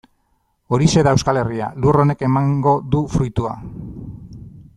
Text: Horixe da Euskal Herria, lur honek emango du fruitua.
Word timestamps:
Horixe 0.77 1.03
da 1.07 1.13
Euskal 1.17 1.39
Herria, 1.41 1.67
lur 1.83 1.99
honek 2.05 2.25
emango 2.29 2.75
du 2.97 3.03
fruitua. 3.17 3.53